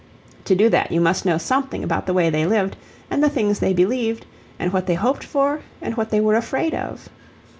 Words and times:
To 0.45 0.55
do 0.55 0.67
that 0.69 0.91
you 0.91 0.99
must 0.99 1.27
know 1.27 1.37
something 1.37 1.83
about 1.83 2.07
the 2.07 2.13
way 2.15 2.31
they 2.31 2.43
lived 2.47 2.75
and 3.11 3.21
the 3.23 3.29
things 3.29 3.59
they 3.59 3.71
believed, 3.71 4.25
and 4.57 4.73
what 4.73 4.87
they 4.87 4.95
hoped 4.95 5.23
for 5.23 5.59
and 5.79 5.95
what 5.95 6.09
they 6.09 6.19
were 6.19 6.35
afraid 6.35 6.73
of. 6.73 7.07